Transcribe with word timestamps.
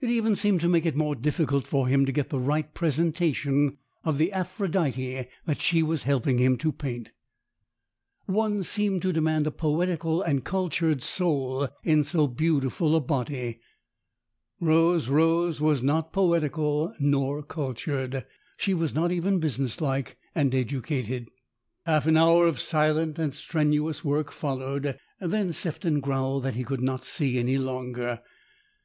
It 0.00 0.10
even 0.10 0.34
seemed 0.34 0.60
to 0.62 0.68
make 0.68 0.84
it 0.84 0.96
more 0.96 1.14
difficult 1.14 1.64
for 1.64 1.86
him 1.86 2.04
to 2.04 2.10
get 2.10 2.30
the 2.30 2.40
right 2.40 2.74
presentation 2.74 3.78
of 4.02 4.18
the" 4.18 4.32
Aphrodite" 4.32 5.26
that 5.46 5.60
she 5.60 5.84
was 5.84 6.02
helping 6.02 6.38
him 6.38 6.56
to 6.58 6.72
paint. 6.72 7.12
One 8.26 8.64
seemed 8.64 9.02
to 9.02 9.12
demand 9.12 9.46
a 9.46 9.52
poetical 9.52 10.20
and 10.20 10.42
cultured 10.42 11.00
soul 11.04 11.68
in 11.84 12.02
so 12.02 12.26
beautiful 12.26 12.96
a 12.96 13.00
body. 13.00 13.60
Rose 14.60 15.08
Rose 15.08 15.60
was 15.60 15.80
not 15.80 16.12
poetical 16.12 16.92
nor 16.98 17.40
cultured; 17.44 18.26
she 18.56 18.74
was 18.74 18.92
not 18.96 19.12
even 19.12 19.38
business 19.38 19.80
like 19.80 20.18
and 20.34 20.52
educated. 20.56 21.28
ROSE 21.86 21.86
ROSE 21.86 21.86
147 21.86 21.94
Half 21.94 22.06
an 22.08 22.16
hour 22.16 22.48
of 22.48 22.60
silent 22.60 23.16
and 23.16 23.32
strenuous 23.32 24.04
work 24.04 24.32
followed. 24.32 24.98
Then 25.20 25.52
Sefton 25.52 26.00
growled 26.00 26.42
that 26.42 26.54
he 26.56 26.64
could 26.64 26.82
not 26.82 27.04
see 27.04 27.38
any 27.38 27.58
longer. 27.58 28.22